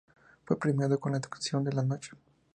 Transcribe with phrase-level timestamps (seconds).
[0.45, 2.13] Fue premiado con la "Actuación de la Noche".